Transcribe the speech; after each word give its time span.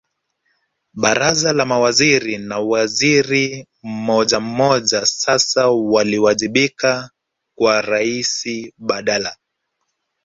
Baraza 1.01 1.51
la 1.55 1.65
Mawaziri 1.65 2.37
na 2.37 2.59
waziri 2.59 3.67
mmojammoja 3.83 5.05
sasa 5.05 5.67
waliwajibika 5.69 7.11
kwa 7.57 7.81
Raisi 7.81 8.73
badala 8.77 9.37